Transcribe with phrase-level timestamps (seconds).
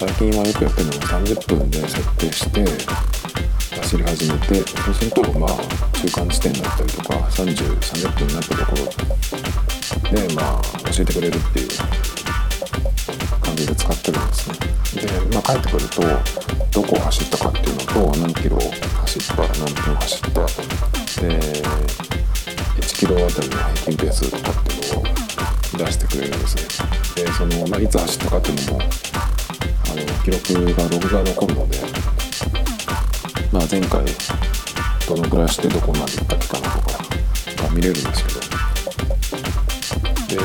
[0.00, 2.64] 最近はよくやってるのが30分で設定して
[3.82, 5.50] 走り始めてそうするとまあ
[5.92, 11.68] 中間地点だったりとか3030分になったところでまあ教えてくれるっていう
[13.42, 14.56] 感じで使ってるんですね。
[15.04, 16.00] で、まあ、帰ってくると
[16.80, 20.40] どこを走ったかっていうのと何キロ走った何分走った。
[21.20, 21.28] で
[22.80, 25.04] 1キロあたりの平均ペースとかっていうのを
[25.76, 26.62] 出してくれるんですね。
[27.16, 28.80] でその、まあ、いつ走ったかっていうのも
[29.90, 31.78] あの記録がログが残るので、
[33.52, 34.04] まあ、前回
[35.08, 38.40] どのぐらいしてどこまで行ったっけかなとかが見れるんですけど。
[40.30, 40.36] で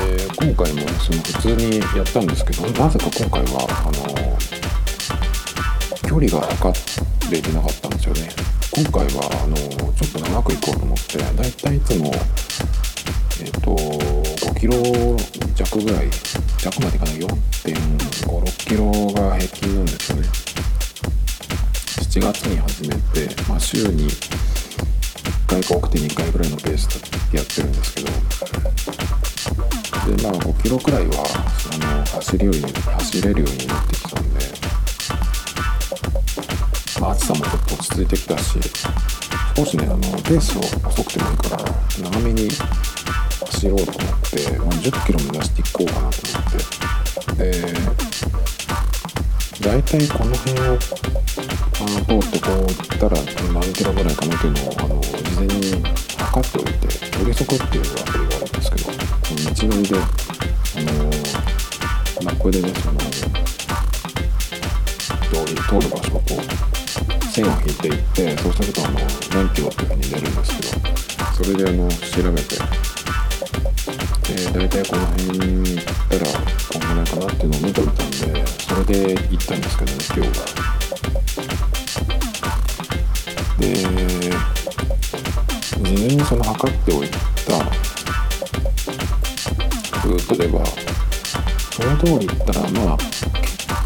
[0.48, 4.36] 今回もその普通にやったんですけどなぜか今回はあの
[6.10, 6.73] 距離が測
[7.30, 8.30] れていけなかったんですよね。
[8.72, 9.56] 今回はあの
[9.94, 12.12] ちょっと長く行こうと思ってだいたいいつも
[13.40, 13.76] えっ、ー、と
[14.48, 14.73] 5キロ
[15.56, 16.10] 弱ぐらい
[16.66, 20.27] 弱までいかない4.56キロが平均なんですよね。
[22.09, 26.88] 7月に始めて、まあ、週に1回か多くて2回ぐらいのペース
[27.30, 28.08] でやってるんですけど。
[30.05, 31.23] でまあ5キロくらいは
[31.71, 34.39] あの走るように走れるようになってきたんで、
[36.99, 38.59] まあ、暑さもちょっと落ち着いてきたし
[39.55, 41.64] 少しねあのペースを遅くてもいいから
[42.02, 42.49] 長めに
[43.52, 46.35] 走ろうと思って、まあ、10キロ目指していこうかなと思って。
[47.38, 47.52] で
[49.62, 53.18] 大体この辺をあの通ってこう行ったら
[53.54, 55.84] 何キロぐらいかなっていうのをあの事前に
[56.18, 60.94] 測っておいて距離測っていうアプリがあるんですけど道のりであの
[62.23, 63.00] マップでねその
[65.26, 69.00] 通り通る場所をこう線を引いていってそうするとあの
[69.34, 72.56] 何キロっていうふうに出るんですけどそれであの調べて
[74.32, 76.55] え大体この辺に行ったら
[76.95, 78.16] こんぐらいかなっていうのを見ていたんで
[78.48, 80.45] それで行ったんですけどね今日は。
[83.60, 83.73] で
[85.76, 87.17] 事前にその測っておいた
[90.08, 90.66] ルートでは
[91.72, 92.98] その通り行ったらまあ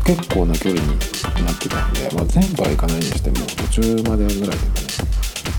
[0.06, 4.60] 結構な距離になってたんで、まあ、全部は行かないにしても途中までぐらいでね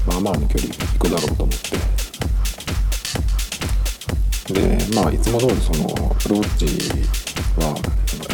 [0.06, 1.99] まあまあの距離行くだろうと思って
[4.52, 6.66] でまあいつも通りそのアプローチ
[7.60, 7.74] は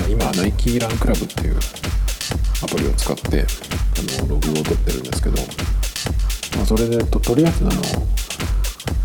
[0.08, 1.56] 今ナイキーランクラブっていう
[2.62, 3.46] アプリを使って
[3.98, 5.36] あのログを取ってるんですけど、
[6.56, 7.72] まあ、それでととりあえずあの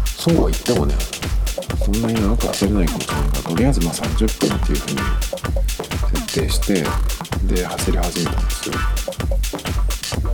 [0.05, 0.95] そうは言ってもね
[1.83, 4.97] そんなに長く走れないかもしれないからとりあえずまあ30分っていうふうに
[6.27, 6.83] 設定して
[7.53, 8.75] で走り始めたんですよ。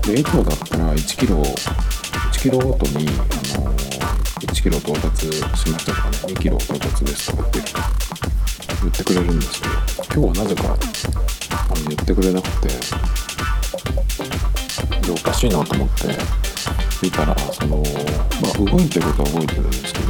[0.04, 3.08] でいつもだったら1キロ1キロごとに
[4.70, 5.42] キロ到達し
[5.72, 7.60] ましたとかね2キロ到達ですとかって
[8.82, 9.76] 言ってくれるんですけど
[10.26, 10.78] 今日はなぜかあ
[11.80, 12.68] の言ってくれなくて
[15.08, 16.18] でおかしいなと思って
[17.02, 17.84] 見たらそのま
[18.50, 20.08] あ動いてることは動いてるんですけど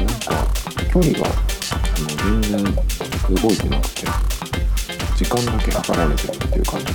[0.00, 0.46] なんか
[0.92, 1.30] 距離があ
[1.98, 2.06] の
[2.40, 2.70] 全然動
[3.50, 4.06] いてなくて
[5.16, 6.92] 時間だけ測られてるっていう感じで。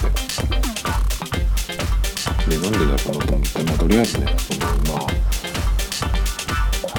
[2.48, 4.60] でなんでだろうなと思って、まあ、とりあえずねその
[5.00, 5.07] まあ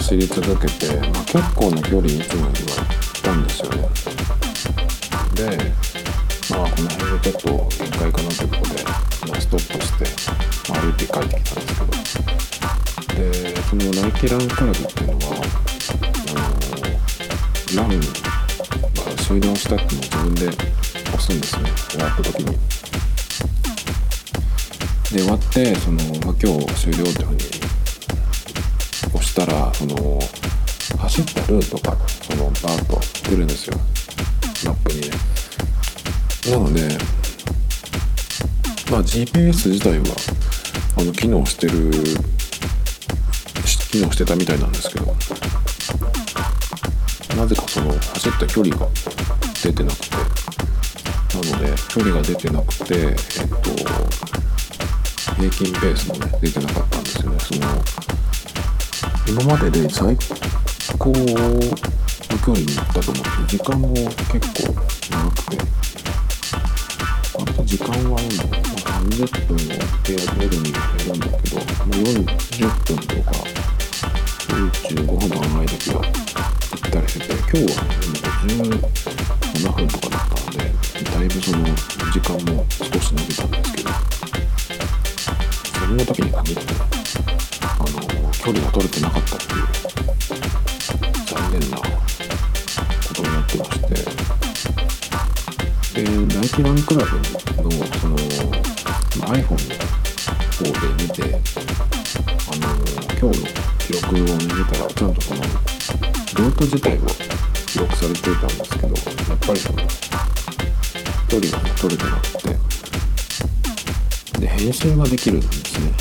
[0.08, 3.76] 走り続けて、まあ、結構な距離いつもよりは行ったんですよね。
[5.34, 5.44] で
[6.48, 11.74] まあこの辺でちょっと限界かなということで、まあ、ストップして、まあ、歩いて帰ってきたんで
[12.06, 13.20] すけど。
[13.20, 15.36] でそのナイキランクラブっていうのは
[16.24, 16.40] あ
[17.76, 18.06] のランが
[19.18, 21.70] 終了したっていうのを自分で押すんですね。
[21.90, 22.56] 終わった時に。
[25.12, 27.77] で終わってその、まあ、今日終了っていうふうに
[29.38, 30.18] したらその
[30.98, 33.76] 走ったルートがそのバーッと出るんですよ。
[34.64, 35.02] マップに。
[35.02, 35.10] ね
[36.50, 36.88] なので
[38.90, 40.06] まあ GPS 自体は
[40.98, 41.92] あの機能してる
[43.92, 45.06] 機能してたみたいなんですけど
[47.36, 48.88] なぜかその走った距離が
[49.62, 53.70] 出てなくてなので距離が出てなくてえっと
[55.36, 57.38] 平均ペースもね出てなかったんですよね。
[57.38, 58.07] その
[59.28, 60.16] 今までで最
[60.98, 64.72] 高の距離に行ったと思って時間も結構
[65.10, 65.58] 長くて
[67.34, 69.60] あと時間はなんだろう、まあ、30分を
[70.02, 72.24] 手上げるにやるんだけど、まあ、40
[72.86, 73.32] 分とか
[74.48, 76.10] 45分も甘い時は行
[76.88, 78.88] ったりしてて今日はもう50
[79.58, 80.64] 7分とかだったので
[81.04, 81.64] だいぶその
[82.10, 83.90] 時間も少し伸びたんですけど
[85.74, 86.97] それの時に限って
[88.38, 89.62] 距離が取れてなかったっていう
[91.26, 91.82] 残念なこ
[93.14, 93.88] とになってまして
[96.02, 97.24] でナイキランクラブの
[97.98, 98.16] その
[99.26, 99.34] iPhone の
[100.54, 100.70] 方で
[101.02, 101.22] 見て
[102.46, 102.58] あの
[103.18, 103.46] 今日の
[103.78, 104.28] 記録を見
[104.66, 105.50] たらちゃんとそのルー
[106.56, 107.06] ト自体は
[107.66, 108.92] 記録されていたんですけどや
[109.34, 109.78] っぱりその
[111.28, 112.28] 距離が取れてなく
[114.32, 115.92] てで編集ができるんですね。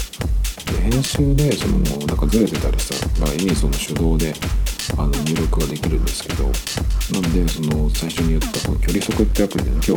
[0.74, 4.34] 編集でそのなんかずれてたりした場合にその手動で
[4.98, 6.46] あの入力ができるんですけど
[7.22, 9.92] なんでその最初に言ったこの距離測ってアプリで、今日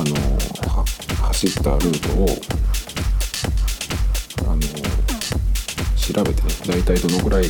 [0.00, 0.14] あの
[1.28, 2.28] 走ったルートを
[4.50, 4.60] あの
[5.96, 7.44] 調べてね大体どのぐらい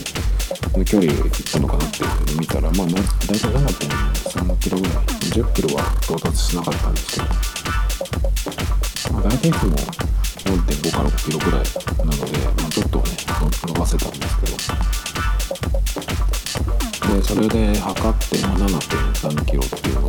[0.79, 3.03] の距離行ったのかなっていうふうに見たらまあ大体
[3.51, 7.27] 7.3キロぐらい10キロは到達しなかったんですけど、
[9.13, 9.77] まあ、大体いつも
[10.45, 13.05] 4.5から5キロぐらいなので、まあ、ちょっとね
[13.67, 14.55] 伸ばせたんですけど
[17.17, 20.09] でそれで測って7.3キロっていうのを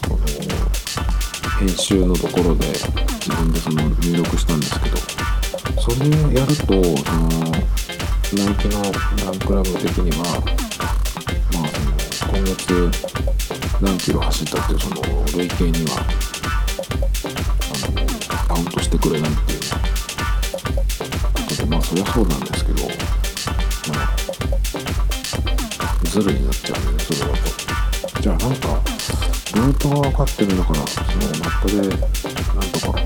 [0.00, 0.18] その
[1.58, 4.96] 編集のところで自分でその入力したんですけど
[5.80, 7.28] それをやるとその
[8.34, 10.24] ナイキのランクラブ的には
[11.52, 12.90] まあその今月
[13.80, 15.02] 何キロ走ったっていうその
[15.36, 15.98] 累計には
[17.68, 19.51] あのカウントしてくれないって
[21.92, 22.94] そりゃそうなんですけどま
[24.02, 24.16] あ
[26.04, 27.34] ズルになっちゃうんでねそれだと。
[28.22, 28.80] じゃあなんか
[29.54, 31.06] ルートが分かってるんだからその
[31.44, 31.90] マップでなん
[32.72, 32.98] とか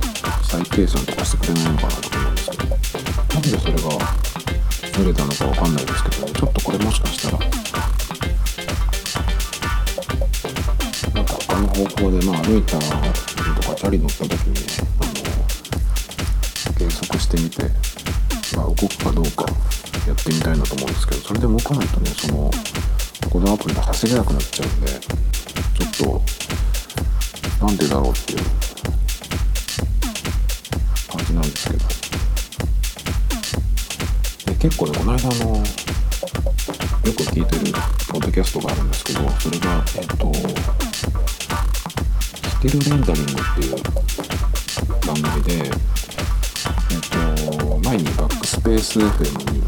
[0.45, 2.69] 再計算とかしてくれないのかなと思うんですけど。
[3.35, 3.79] なんでそれが
[4.93, 7.39] ずれたのかわかんないですけど、ね、ちょっとこれもしかしたら。
[11.13, 14.61] なんか他の方向でまあ歩いたとかチャリ乗った時にね
[15.01, 15.13] あの
[16.79, 17.65] 計測してみて、
[18.55, 19.47] まあ、動くかどうか
[20.07, 22.51] やってみたいなと思うんですけどそれで動かないとねその
[23.31, 26.21] このアプリで走れなくなっちゃうんでちょっ
[27.59, 28.39] となんでだろうっていう
[31.09, 31.87] 感じなんですけど。
[34.47, 35.63] で結構ねこの間のよ
[37.13, 37.73] く聞いてる
[38.09, 40.33] ポッドキャストがあるんですけどそれがえっ、と
[42.49, 43.77] スティルレンダリングっていう
[45.07, 45.71] 番組で、
[47.87, 49.61] 前にバックスペース FM に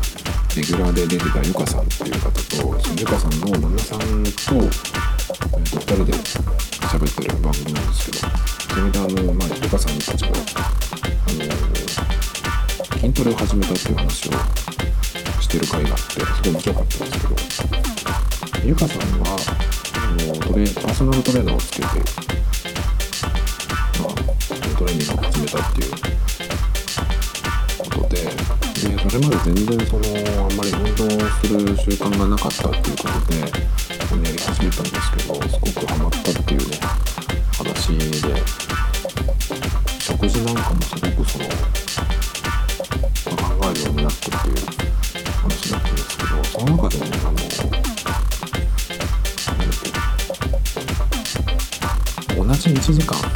[0.56, 6.12] レギュラーで出てたゆかさんっていう方とそのゆかさんの旦那さんと,、えー、と2人で
[6.82, 8.26] 喋ってる番組なんですけど
[8.74, 11.46] それであの、まあ、ゆかさんたちがあの
[12.98, 14.32] 筋トレを始めたっていう話を
[15.40, 19.38] してる回があってすごい面白かったんですけどゆかさんは
[19.94, 21.86] あのトレパーソナルトレーナーをつけて、
[24.02, 26.17] まあ、トレーニングを始めたっていう
[29.10, 30.08] それまで全然そのあ
[30.48, 31.08] んまり運動
[31.40, 33.46] する習慣がなかったっていうことでや
[34.32, 36.76] り始めたんですけどすごくハマったっていうね
[37.56, 38.04] 話で
[39.98, 41.54] 食事なんかもすごくその考
[43.70, 44.56] えるようになってっていう
[45.36, 47.06] 話だったんですけどその中でね
[52.36, 53.27] あの同じ1時間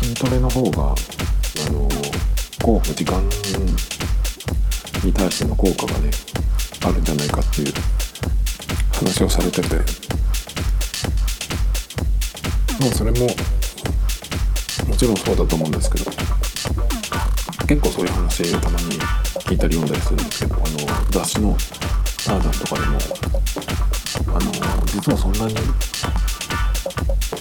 [0.00, 0.94] 筋トレの方が
[1.66, 1.88] あの
[2.62, 3.22] こう時間
[5.04, 6.10] に対しての効果がね
[6.84, 7.72] あるんじゃないかっていう
[8.92, 10.04] 話をされてて。
[12.80, 13.26] まあそれも
[14.88, 16.10] もちろんそうだと思うんですけど
[17.66, 18.98] 結構そういう話をたまに
[19.46, 20.64] 聞いたり読んだりするんですけどあの
[21.10, 21.56] 雑誌の
[22.26, 22.98] 「ターザン」とかでも
[24.36, 24.52] あの
[24.86, 25.54] 実はそんなに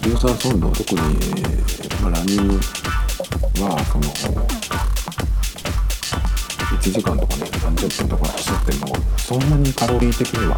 [0.06, 1.00] 有酸素運動特に、
[2.04, 2.60] まあ、ランニングは
[3.86, 4.04] その
[6.76, 10.58] 1時間とかね30分とか走ってもそんなにカロリー的には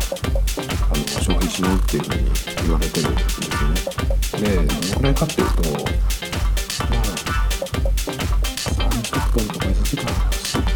[0.90, 2.32] あの消費しないっていうふうに
[2.64, 3.44] 言われてるんです
[4.34, 4.50] よね。
[4.50, 6.06] でどのくらいかっていうと
[9.36, 10.68] 分とか1時間走って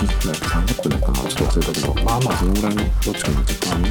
[0.00, 3.90] 1時間30分だったかなちょっと忘れたけどまあまあそのぐらいのどっちかの時間で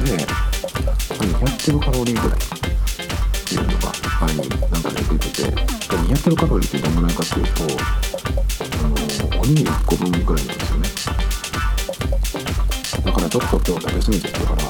[1.22, 2.61] 200キロカロリーぐらい
[6.12, 10.88] 200キロカロリーってどのぐらいかっていうとあのおにぎり1個分ぐらいなんですよね
[13.06, 14.62] だからちょっと今日食べ過ぎてたから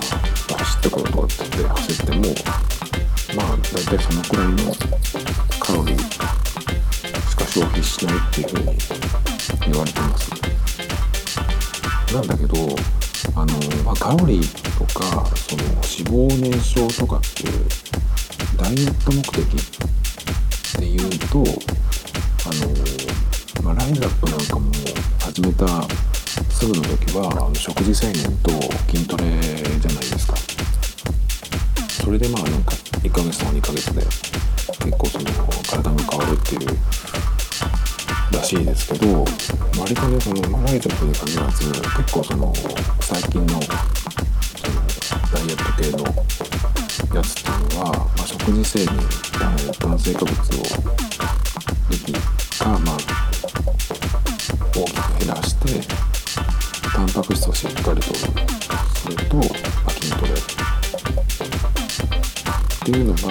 [0.58, 2.22] 走ってこようとかって言って走っても
[3.34, 4.56] まあ大体そのくらいの
[5.58, 8.66] カロリーしか消費しないっていうふうに
[9.66, 10.30] 言われてます
[12.14, 12.54] なんだけど
[13.34, 17.66] あの、まあ、カロリーとかその脂肪燃焼とかっていう
[18.56, 19.91] ダイエット目的
[20.82, 22.50] で言うとあ
[23.62, 24.72] の、まあ、ライズアップなんかも
[25.20, 25.66] 始めた
[26.50, 28.50] すぐの時はあの食事制限と
[28.90, 30.34] 筋トレじゃないですか。
[32.02, 32.72] それでまあなんか
[33.04, 35.24] 1ヶ月とか2ヶ月で結構その
[35.70, 36.76] 体が変わるっていう
[38.32, 39.24] らしいですけど
[39.78, 42.52] 割とねその、まあ、ライトに限らず結構その
[43.00, 43.78] 最近のその
[45.30, 46.41] ダイエット系の
[47.14, 48.88] やつっていうのは、まあ、食事制限
[49.78, 50.36] 炭水化物を
[51.90, 52.12] 適
[52.58, 52.96] かまあ
[54.74, 55.86] 大きく減らして
[56.94, 59.42] タンパク質をしっかりとそれと、ま
[59.86, 60.36] あ、筋トレっ
[62.84, 63.30] ていうのがその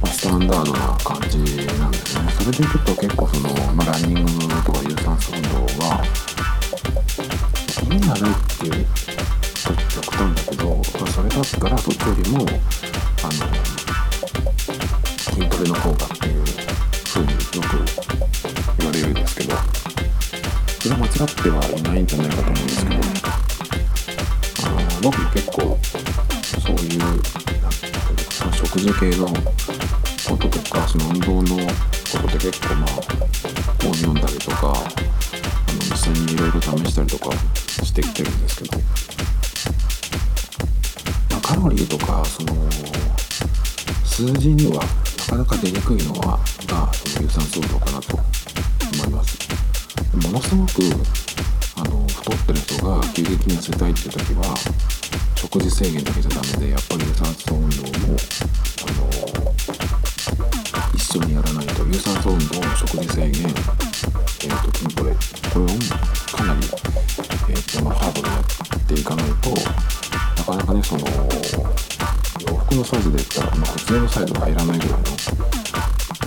[0.00, 1.38] まあスタンダードな感じ
[1.78, 4.30] なんですねそれでいくと結構その、まあ、ランニング
[4.64, 5.48] とか有酸素運動
[5.84, 6.04] は
[7.90, 8.86] 意味がないっていう、
[11.46, 13.32] あ、それだったらそっちよりもあの
[15.18, 17.78] 筋トレの方がっていうふうによく
[18.78, 19.54] 言われるんですけど
[20.80, 22.96] それは間違ってはいないんじゃないかと思うんですけど
[24.66, 27.00] あの僕結構そういう
[28.52, 31.72] 食事系のこととかその運動のこ
[32.18, 32.88] とって結構まあ
[33.82, 37.30] 本読んだりとかあの実際にいろいろ試したりとか
[37.84, 38.78] してきてるんですけど、
[41.56, 42.52] カロリーとかその
[44.04, 44.84] 数字には
[45.18, 49.38] なかなか出にくいのはがその有酸素運動かなと思います。
[50.14, 50.82] ものすごく
[51.76, 54.54] あの太ってる人が急激に痩せたいっていう時は
[55.34, 58.16] 食事制限だけじゃダメでやっぱり有酸素運動も
[58.84, 59.08] あの
[60.94, 62.44] 一緒にやらないと有酸素運動
[62.76, 65.10] 食事制限、えーと、筋トレ
[65.54, 65.68] これを
[66.36, 66.60] かなり、
[67.48, 69.95] えーとまあ、ハードでやっていかないと
[70.46, 71.00] かなかねその
[72.46, 75.04] 洋服のサイズで言ったら、まあ、普通のサイズが入らないぐらいの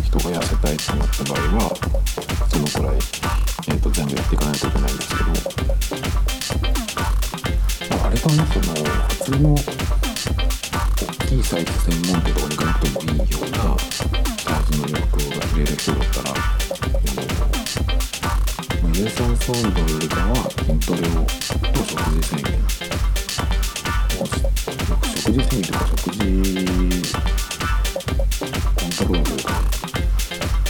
[0.04, 1.72] 人が痩せたいってなった場合は
[2.50, 5.30] そのくらい、えーと、全部やっていかないといけないんですけど、
[7.96, 8.76] まあ、割とねその
[9.08, 9.64] 普通の大
[11.28, 16.36] きいサイズ専門店とかに行かなくてもいいようなサイズの洋服が着れる人だったら、
[18.84, 21.24] あの、有酸素運動よりかは筋トレを
[21.72, 22.89] と食事制限
[25.30, 26.18] 食事制限とか食事
[28.76, 29.30] コントロール、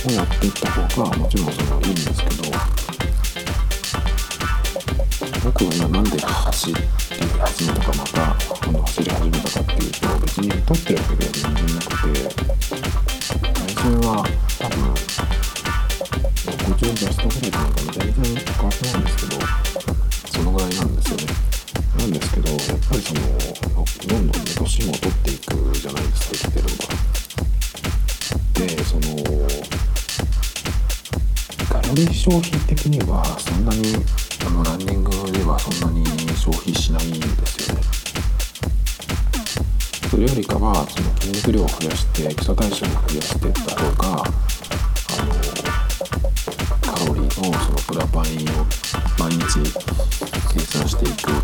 [0.06, 2.44] をやっていった方がもちろんそれはいいんですけど
[5.46, 6.82] 僕は今なんで走って
[7.40, 8.36] 始めたかまた
[8.66, 12.20] 今度走り始めたかっていうと別に太ってるわけでは全然なくて
[13.54, 14.26] 体重は
[31.92, 33.96] 俺消費的にはそんなに
[34.46, 36.06] あのランニングではそんなに
[36.38, 37.82] 消費しないんですよね。
[40.12, 44.24] それよりかはその筋肉量を増やして基礎代謝を増やしてった方が
[45.18, 45.34] あの
[46.94, 47.30] カロリーの
[47.60, 48.66] そのプラパインを
[49.18, 49.60] 毎日
[50.54, 51.39] 計算していく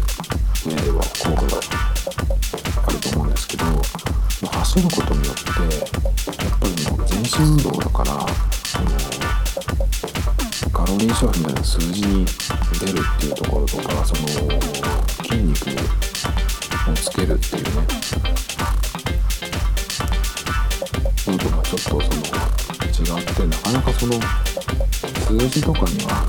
[25.75, 26.25] かには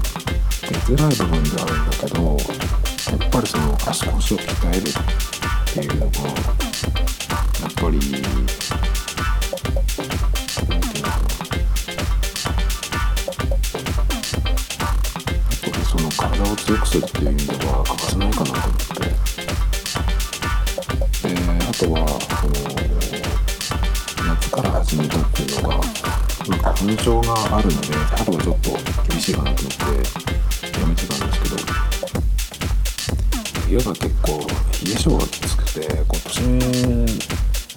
[0.62, 2.36] 出づらい部分ではあるんだけど
[3.12, 4.82] やっぱりその足腰を鍛えるっ
[5.72, 8.28] ていうのがやっぱり何て
[15.62, 19.06] 言うのその体を強くするっていう意味では欠かせないかなと思って。
[21.22, 21.30] で
[21.68, 22.25] あとは
[26.76, 28.70] なんか花粉症があるので、春はちょっと
[29.08, 29.84] 厳しいかなと思って
[30.80, 31.56] やめてたんですけど、
[33.66, 34.46] 冬が結構冷
[34.92, 36.40] え性がきつくて、今年、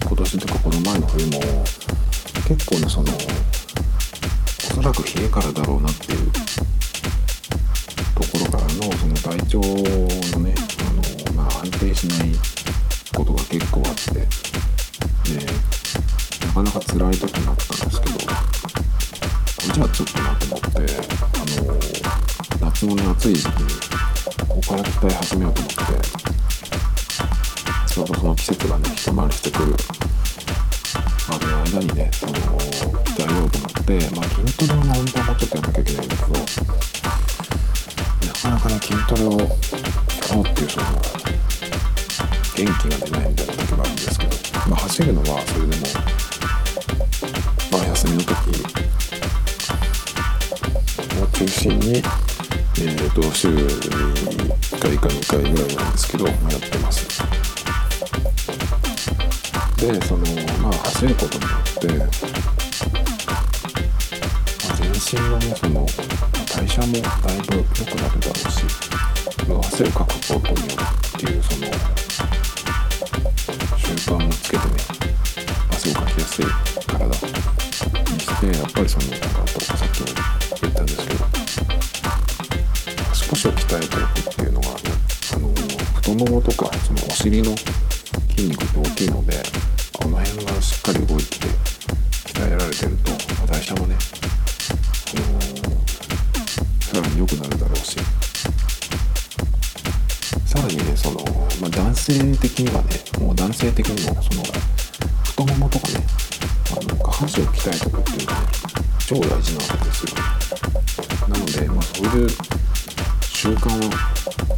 [0.06, 1.40] 今年とかこの前の冬も、
[2.46, 6.40] 結構ね、その、おそらく冷えからだろうなっていうと
[8.20, 12.32] ころからの、その体調のね、あの、まあ安定しない
[13.16, 14.26] ことが結構あって、で、
[16.46, 18.19] なかなか辛い時もあったんですけど
[19.60, 20.68] こじゃあちょっとなと思って。
[21.36, 21.44] あ
[22.62, 23.68] の夏のね暑い時期に
[24.48, 25.82] ここから鍛え始めようと思って。
[27.92, 29.74] ちょうどその季節がね一回りしてくる。
[31.28, 32.40] までの間にねその鍛
[33.20, 36.30] えようと思って、まあ、筋トレの本当はもちょっとやんなきゃいけないんだけど。
[38.26, 40.86] なかなかね筋トレをやろうっていうその
[42.56, 44.32] 元気が出ないみたいな時もあるんですけど、
[44.70, 45.82] まあ、走るのはそれでも
[47.72, 48.89] まあ休みの時
[51.40, 57.18] 中心にえーと、週1回か2回ぐらいなんですけど、やってます。
[59.78, 60.26] でその
[60.60, 62.04] まあ走ることによって、ま
[64.70, 65.86] あ、全身のねその
[66.54, 68.66] 代謝もだいぶ良くなるだろうし
[69.48, 70.76] 汗をかくことによ
[71.16, 71.99] っていうその
[87.22, 87.54] 尻の
[88.34, 89.34] 筋肉って大きいので
[89.92, 91.36] この辺がしっかり動いて
[92.32, 93.12] 鍛えられてると
[93.46, 93.94] 代謝もね、
[95.14, 97.98] あのー、さらに良くなるだろうし。
[100.46, 101.18] さらにねその、
[101.60, 102.88] まあ、男性的にはね
[103.20, 104.42] もう男性的にもその
[105.22, 106.02] 太ももとかね
[106.70, 108.46] あの下半身を鍛えておくっていうのがね
[109.06, 110.14] 超大事なわけですよ。
[111.28, 112.30] なので、まあ、そういう
[113.20, 113.90] 習慣を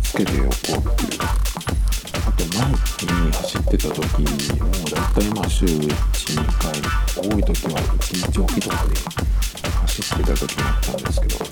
[0.01, 1.42] つけておこうっていう
[3.77, 6.73] ってた時もう大体まあ週12回
[7.17, 8.95] 多い時は1日おきとかで
[9.81, 11.45] 走ってた時もあったんですけどそ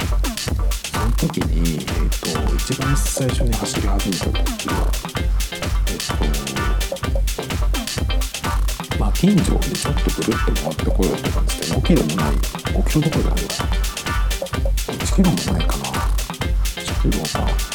[1.00, 4.36] の時に、えーと、一番最初に走り始めた時
[4.68, 4.74] は
[5.88, 6.18] えっ、ー、
[8.92, 13.48] とまあ近所にちょっとぐるっと回ってこようって感じで5キロもない5キロどころじゃないわ
[14.88, 15.84] 1キロもないかな。
[16.76, 17.69] 1キロか。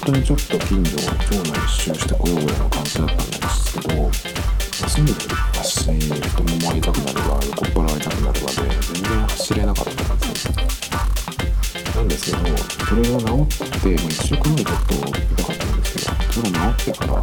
[0.00, 4.12] 当にちょっと近所を町内一周してこようぐらいの感じだったんですけど
[4.88, 5.12] すぐ
[5.58, 10.54] 足太ももが痛くなるわ横っ腹が痛くなるわで全然走れなかったんですよ
[11.96, 17.22] なんですけどそれが治って、まあ、1週間ぐらいちょっと痛かったんですけどそれが治ってからあの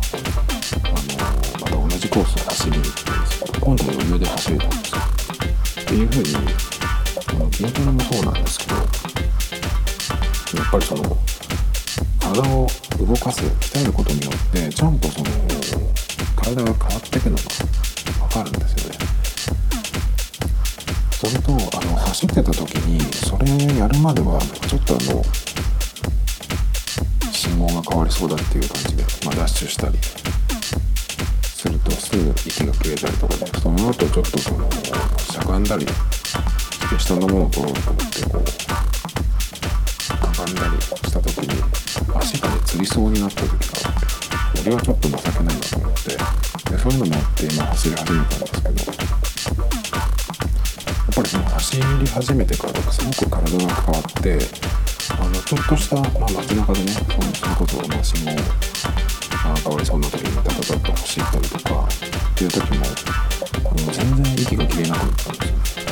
[1.61, 5.01] また同じコースを走りに行ったんですけど今度は余裕で走れたんですよ
[5.81, 6.35] っていう風に
[7.29, 11.17] あの筋トレもそうなんですけどやっぱりその
[12.35, 12.67] 体を
[12.99, 15.25] 動かす鍛えることによってちゃんとその
[16.35, 17.43] 体が変わっていくのが
[18.27, 18.97] 分かるんですよね。
[21.11, 25.23] それとあの走ってた時にそれやるまではちょっとあの
[27.31, 29.97] 信号が変わりそうだっていう感じで、まあ、ダッシュしたり
[31.41, 38.94] するとすぐ息が切れたりとかでその後ちょっとそのしゃがんだりして下のものを取ろうと思ってこう
[40.45, 41.63] んだりした時に
[42.15, 46.17] 足がねつりそうになった時があって俺はちょっと情けないなと思ってで
[46.77, 48.91] そういうのもあって今走り始めたんですけどや
[51.11, 54.39] っぱりその走り始めてからすごく体が変わって
[55.17, 58.41] あのちょっとした、まあ、街中でねそのそれこそ、まあ、信号が
[59.55, 65.85] 変わりそうな時にタタタッと走ったりとかっていう時もあの全然息が切れなくなったんですよ。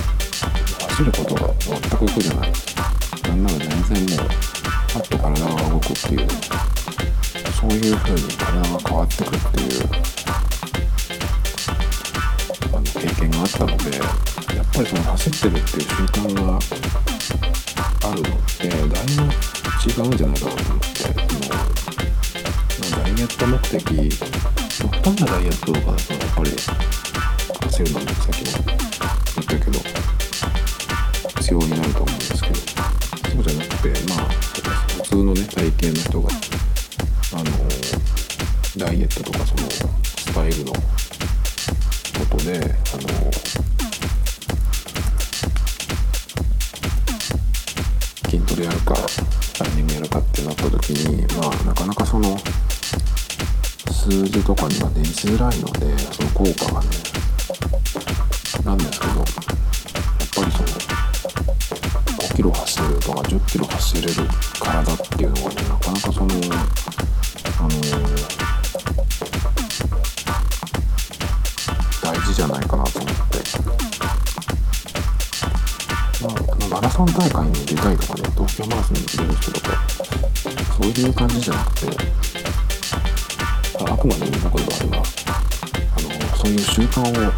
[0.89, 2.51] 走ることが全く苦じゃない。
[3.23, 4.27] なんなら全然もう
[5.83, 6.27] くっていう
[7.59, 9.83] そういう風に体が変わってくっていう
[12.71, 16.59] あの経験があったのでやっぱりその走ってるっていう習慣が
[18.09, 18.93] あるのってだいぶ
[19.83, 20.95] 違うんじゃないかなと思って
[22.69, 23.83] そのダイエット目的
[24.79, 26.51] 極端なダイエットとかだとやっぱり
[27.63, 28.63] 走るのもさっきも
[29.35, 29.79] 言ったけど
[31.39, 34.62] 必要になると思うんですけどそうじゃなくてまあ
[35.13, 36.29] 通のね体型の人が
[37.33, 37.45] あの
[38.83, 40.79] ダイエットとかそのスタイルのこ
[42.31, 43.03] とであの
[48.27, 48.95] 筋トレやるか
[49.59, 52.35] ランニングやるかってなった時にまあなかなかその
[53.91, 56.87] 数字とかには出づらいのでその効果がね
[58.65, 59.52] なんですけど
[62.35, 64.07] キロ走るとか10キロ走れる
[64.59, 67.69] 体っていうのはねなかなかそのあの
[72.01, 73.23] 大事じゃないかなと思って。
[76.23, 76.33] まあ
[76.73, 79.67] マラソン大会に出たいとかね東京マラソンに出る人とか
[80.77, 81.87] そういう感じじゃなくて
[83.79, 85.03] あくまでも僕の場合は
[85.97, 87.31] あのそういう習慣を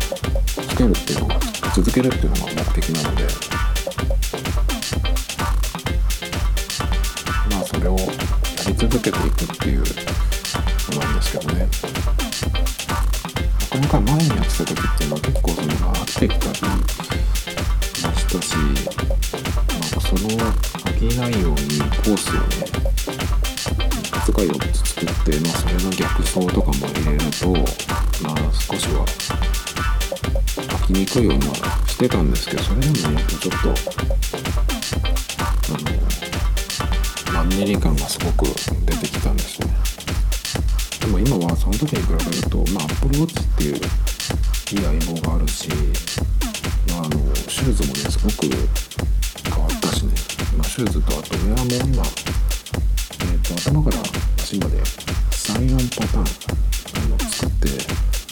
[0.70, 1.40] つけるっていうのが
[1.76, 3.55] 続けるっていうのが目的なので
[8.96, 11.68] り続けていくっていうのなんですけどね
[13.60, 16.78] なかなか前にやってた時っていうのは結構その飽きてきたりま
[18.16, 18.76] したしなん
[19.92, 22.66] かその飽きないようにコースをね
[23.86, 27.52] いくつか4つ作って、まあ、それの逆走とかも入れると
[28.24, 29.06] まあ少しは
[30.56, 34.05] 飽きにくい思いはしてたんですけどそれでもやっぱちょっと
[37.56, 38.46] あのマンネリ感がすごく
[38.86, 39.68] 出てきたんですね
[41.00, 45.70] でも今はその時に比べるとまあ Apple Watch っていういい相棒があるし、
[46.90, 48.52] まあ、あのシューズもねすごく
[49.56, 50.12] 変わったしね、
[50.58, 54.04] まあ、シューズとあとウェアも今、えー、と頭から
[54.38, 54.78] 足まで
[55.32, 56.26] 34パターン
[57.06, 57.70] あの作って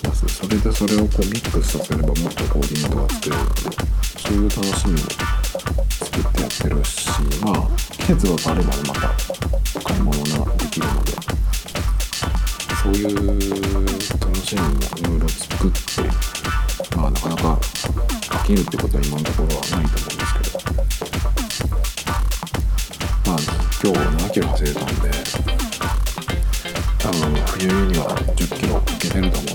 [0.03, 0.27] ます。
[0.27, 3.61] それでそれをこうミックスさせればもっとコーディネートが作れるので
[4.19, 5.42] そういう楽しみも
[6.13, 7.09] 作ってやってるし
[7.41, 7.55] まあ
[7.97, 9.09] 季節が変わればまた
[9.83, 11.11] 買い物ができるので
[12.83, 13.07] そういう
[14.19, 15.77] 楽しみもいろいろ作って
[16.95, 17.59] まあなかなか
[18.29, 20.61] 飽きるってことは今のところはないと思うんですけど
[23.25, 23.37] まあ
[23.81, 24.93] 今日7キロ走れたんで
[26.99, 29.52] 多分冬には10キロいけてると思う。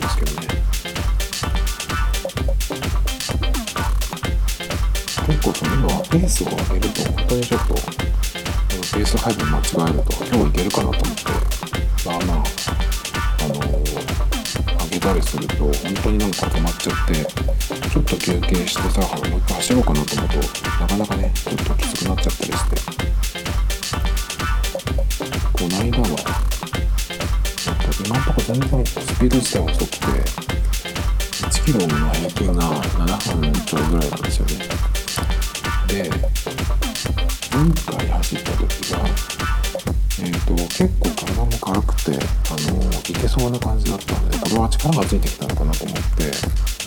[6.11, 11.25] ペースを上げると本当にちょっとペース配分間違えると今日いけるかなと思って
[12.07, 12.45] まあまあ
[13.45, 13.55] あの
[14.85, 17.15] 上げたりすると本当になんか止まっちゃって
[17.91, 20.39] ちょっと休憩してさもう一回走ろうかなと思うと
[20.81, 22.77] なかなかねちょっときつくなっちゃったりして
[25.53, 26.07] この間は
[28.07, 29.97] 今のところ全然スピード自体は遅くて
[31.45, 34.88] 1キロの平均が7分ちょいぐらいなんですよね
[35.89, 36.11] で
[37.51, 37.65] 前
[37.97, 38.99] 回走った時が
[40.21, 46.25] えー、と結構体も軽くてあのいけそうな感じだったのでこれは力がついてきたのかなと思って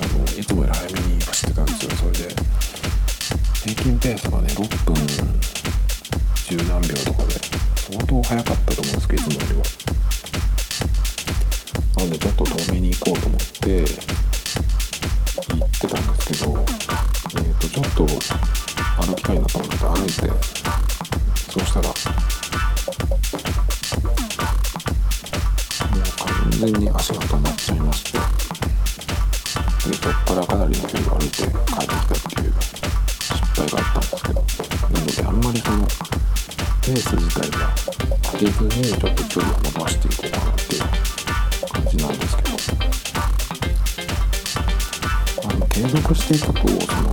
[0.04, 1.92] あのいつもより早めに走ってたんですよ。
[1.92, 2.36] それで
[3.64, 4.96] 平均ペースがね6分
[6.50, 7.40] 十何秒とかで
[7.76, 9.64] 相当速かったと思うんですけどいつもよりは。
[11.98, 13.86] なのでちょっと遠めに行こうと思って
[15.48, 16.66] 行ってたんですけど
[17.34, 18.51] えー、とちょっと
[19.32, 20.12] たいなと思って歩いて
[21.52, 21.88] そうしたら。
[21.88, 21.94] も
[25.94, 28.20] う完全に足が止まっちゃいまして。
[29.90, 32.54] でそこからかなりの距離を歩いて帰ってきたっていう。
[33.22, 34.42] 失敗があったんですけど。
[34.42, 35.88] なのであんまりその
[36.82, 37.74] ペース自体が
[38.34, 40.82] 上げずにちょっと距離を伸ばしていこうかなっていう
[41.72, 42.52] 感じなんですけど。
[45.70, 47.11] 継続していくとその